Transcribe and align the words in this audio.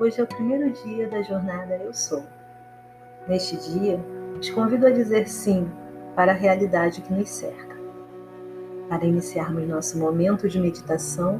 Hoje 0.00 0.18
é 0.18 0.24
o 0.24 0.26
primeiro 0.26 0.70
dia 0.70 1.06
da 1.10 1.20
jornada 1.20 1.76
Eu 1.76 1.92
Sou. 1.92 2.24
Neste 3.28 3.54
dia, 3.54 4.00
os 4.40 4.48
convido 4.48 4.86
a 4.86 4.90
dizer 4.90 5.28
sim 5.28 5.70
para 6.14 6.32
a 6.32 6.34
realidade 6.34 7.02
que 7.02 7.12
nos 7.12 7.28
cerca. 7.28 7.76
Para 8.88 9.04
iniciarmos 9.04 9.68
nosso 9.68 9.98
momento 9.98 10.48
de 10.48 10.58
meditação, 10.58 11.38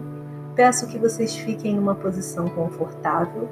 peço 0.54 0.88
que 0.88 0.98
vocês 0.98 1.34
fiquem 1.34 1.74
numa 1.74 1.94
posição 1.94 2.50
confortável, 2.50 3.48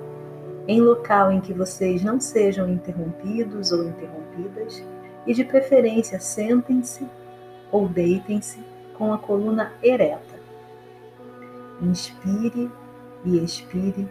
em 0.69 0.83
local 0.83 1.33
em 1.33 1.41
que 1.41 1.55
vocês 1.55 2.05
não 2.05 2.21
sejam 2.21 2.69
interrompidos 2.69 3.73
ou 3.73 3.85
interrompidas, 3.89 4.85
e 5.27 5.33
de 5.33 5.43
preferência 5.43 6.21
sentem-se 6.21 7.09
ou 7.73 7.89
deitem-se 7.89 8.63
com 8.99 9.11
a 9.11 9.17
coluna 9.17 9.73
ereta. 9.83 10.35
Inspire 11.81 12.71
e 13.25 13.39
expire 13.39 14.09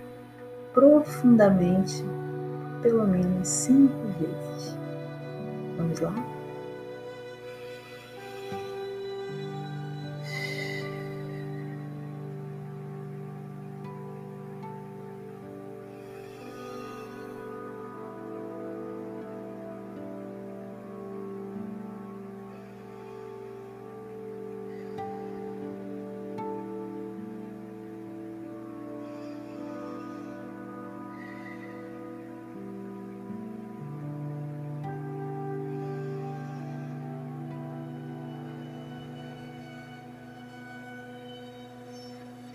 profundamente, 0.73 2.04
pelo 2.81 3.08
menos 3.08 3.48
cinco 3.48 3.95
vezes. 4.20 4.77
Vamos 5.77 5.99
lá? 5.99 6.13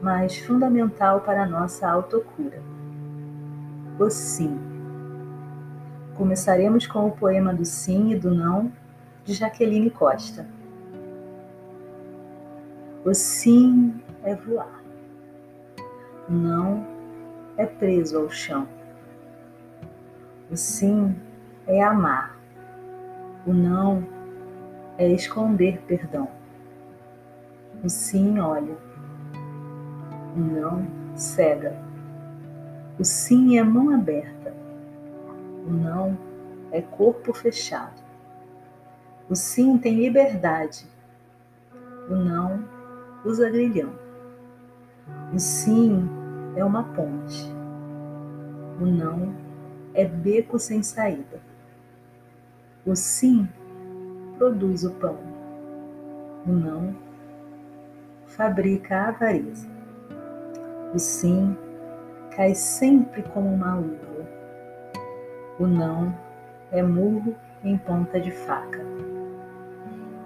mas 0.00 0.38
fundamental 0.38 1.20
para 1.20 1.42
a 1.42 1.46
nossa 1.46 1.88
autocura. 1.88 2.62
O 3.98 4.08
sim. 4.08 4.58
Começaremos 6.16 6.86
com 6.86 7.06
o 7.06 7.12
poema 7.12 7.52
do 7.52 7.64
sim 7.64 8.12
e 8.12 8.16
do 8.16 8.34
não 8.34 8.72
de 9.24 9.34
Jaqueline 9.34 9.90
Costa. 9.90 10.46
O 13.04 13.12
sim 13.14 14.00
é 14.22 14.34
voar. 14.34 14.82
O 16.28 16.32
não 16.32 16.86
é 17.56 17.66
preso 17.66 18.18
ao 18.18 18.30
chão. 18.30 18.66
O 20.50 20.56
sim 20.56 21.14
é 21.66 21.82
amar. 21.82 22.36
O 23.46 23.52
não 23.52 24.06
é 24.96 25.08
esconder 25.08 25.80
perdão. 25.86 26.28
O 27.82 27.88
sim 27.88 28.38
olha 28.38 28.89
não 30.40 30.86
cega. 31.14 31.76
O 32.98 33.04
sim 33.04 33.58
é 33.58 33.62
mão 33.62 33.90
aberta. 33.90 34.54
O 35.66 35.70
não 35.70 36.18
é 36.70 36.80
corpo 36.80 37.32
fechado. 37.32 38.00
O 39.28 39.34
sim 39.36 39.78
tem 39.78 39.96
liberdade. 39.96 40.86
O 42.08 42.14
não 42.14 42.64
usa 43.24 43.48
grilhão. 43.48 43.92
O 45.32 45.38
sim 45.38 46.08
é 46.56 46.64
uma 46.64 46.82
ponte. 46.82 47.52
O 48.80 48.86
não 48.86 49.34
é 49.94 50.04
beco 50.04 50.58
sem 50.58 50.82
saída. 50.82 51.40
O 52.84 52.96
sim 52.96 53.48
produz 54.36 54.84
o 54.84 54.90
pão. 54.92 55.18
O 56.46 56.50
não 56.50 56.96
fabrica 58.26 58.96
a 58.96 59.08
avareza. 59.08 59.79
O 60.92 60.98
sim 60.98 61.56
cai 62.34 62.52
sempre 62.52 63.22
como 63.22 63.48
uma 63.48 63.76
luva. 63.76 64.26
O 65.58 65.66
não 65.66 66.12
é 66.72 66.82
murro 66.82 67.36
em 67.62 67.78
ponta 67.78 68.20
de 68.20 68.32
faca. 68.32 68.80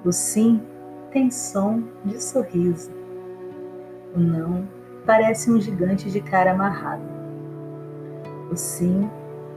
O 0.02 0.10
sim 0.10 0.62
tem 1.10 1.30
som 1.30 1.82
de 2.04 2.22
sorriso. 2.22 2.91
O 4.16 4.19
não 4.19 4.66
parece 5.04 5.50
um 5.50 5.60
gigante 5.60 6.10
de 6.10 6.20
cara 6.22 6.52
amarrada. 6.52 7.12
O 8.50 8.56
sim, 8.56 9.10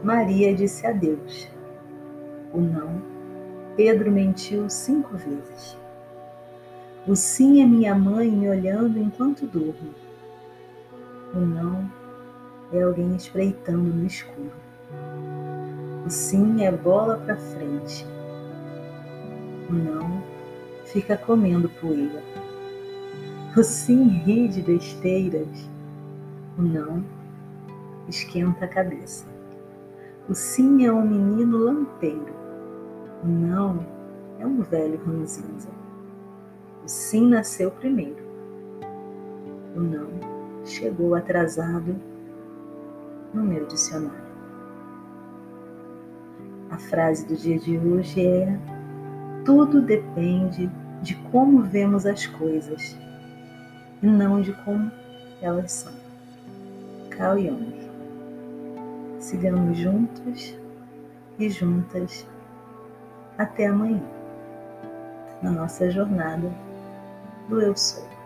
Maria 0.03 0.53
disse 0.53 0.85
adeus. 0.85 1.47
O 2.53 2.59
não, 2.59 3.01
Pedro 3.77 4.11
mentiu 4.11 4.69
cinco 4.69 5.15
vezes. 5.15 5.77
O 7.07 7.15
sim 7.15 7.61
é 7.61 7.65
minha 7.65 7.95
mãe 7.95 8.29
me 8.29 8.49
olhando 8.49 8.99
enquanto 8.99 9.47
durmo. 9.47 10.06
O 11.33 11.39
não 11.39 11.89
é 12.71 12.81
alguém 12.81 13.15
espreitando 13.15 13.93
no 13.93 14.05
escuro. 14.05 14.51
O 16.05 16.09
sim 16.09 16.63
é 16.63 16.71
bola 16.71 17.17
para 17.17 17.35
frente. 17.35 18.05
O 19.69 19.73
não 19.73 20.23
fica 20.85 21.17
comendo 21.17 21.69
poeira. 21.81 22.23
O 23.55 23.63
sim 23.63 24.07
ri 24.07 24.47
de 24.47 24.61
besteiras. 24.61 25.69
O 26.57 26.61
não 26.61 27.03
esquenta 28.07 28.65
a 28.65 28.67
cabeça. 28.67 29.25
O 30.29 30.33
sim 30.33 30.85
é 30.85 30.91
um 30.91 31.05
menino 31.05 31.57
lampeiro. 31.57 32.33
O 33.23 33.27
não 33.27 33.85
é 34.39 34.45
um 34.45 34.61
velho 34.61 34.99
ranzinza. 35.05 35.69
O 36.83 36.87
sim 36.87 37.27
nasceu 37.27 37.69
primeiro. 37.71 38.25
O 39.75 39.81
não 39.81 40.36
chegou 40.67 41.15
atrasado 41.15 41.95
no 43.33 43.43
meu 43.43 43.65
dicionário. 43.65 44.27
A 46.69 46.77
frase 46.77 47.25
do 47.25 47.35
dia 47.35 47.57
de 47.57 47.77
hoje 47.77 48.25
é: 48.25 48.59
tudo 49.45 49.81
depende 49.81 50.69
de 51.01 51.15
como 51.31 51.61
vemos 51.63 52.05
as 52.05 52.25
coisas 52.25 52.97
e 54.01 54.07
não 54.07 54.41
de 54.41 54.53
como 54.63 54.91
elas 55.41 55.71
são. 55.71 55.93
Carl 57.09 57.39
Jung. 57.39 57.87
Sigamos 59.19 59.77
juntos 59.77 60.55
e 61.39 61.49
juntas 61.49 62.27
até 63.37 63.67
amanhã, 63.67 64.01
na 65.41 65.51
nossa 65.51 65.89
jornada 65.89 66.51
do 67.49 67.61
Eu 67.61 67.75
Sou. 67.75 68.16